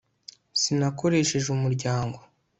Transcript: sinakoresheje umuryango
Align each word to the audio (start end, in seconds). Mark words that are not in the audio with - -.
sinakoresheje 0.61 1.47
umuryango 1.57 2.19